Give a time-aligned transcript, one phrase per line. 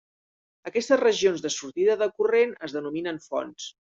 [0.69, 3.71] Aquestes regions de sortida de corrent es denominen fonts.